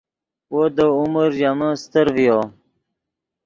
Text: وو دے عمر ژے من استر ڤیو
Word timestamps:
وو 0.53 0.63
دے 0.75 0.85
عمر 0.99 1.27
ژے 1.37 1.49
من 1.57 1.69
استر 1.75 2.05
ڤیو 2.15 2.39